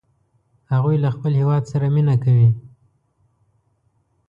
هغوی 0.71 0.95
له 1.03 1.09
خپل 1.15 1.31
هیواد 1.41 1.63
سره 1.71 1.85
مینه 1.95 2.15
کوي 2.23 2.49